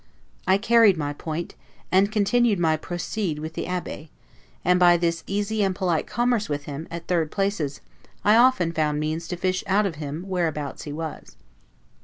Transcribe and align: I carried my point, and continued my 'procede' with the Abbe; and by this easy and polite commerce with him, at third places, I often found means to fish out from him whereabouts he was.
I 0.47 0.57
carried 0.57 0.97
my 0.97 1.13
point, 1.13 1.53
and 1.91 2.11
continued 2.11 2.57
my 2.57 2.75
'procede' 2.75 3.37
with 3.37 3.53
the 3.53 3.67
Abbe; 3.67 4.09
and 4.65 4.79
by 4.79 4.97
this 4.97 5.23
easy 5.27 5.61
and 5.61 5.75
polite 5.75 6.07
commerce 6.07 6.49
with 6.49 6.63
him, 6.63 6.87
at 6.89 7.05
third 7.05 7.29
places, 7.29 7.81
I 8.25 8.35
often 8.35 8.71
found 8.71 8.99
means 8.99 9.27
to 9.27 9.35
fish 9.37 9.63
out 9.67 9.83
from 9.85 9.93
him 9.93 10.23
whereabouts 10.27 10.85
he 10.85 10.91
was. 10.91 11.35